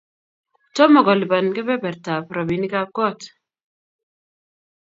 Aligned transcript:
Tomokoliban 0.75 1.45
kebebertab 1.55 2.23
robinikab 2.35 2.87
kot 2.97 3.19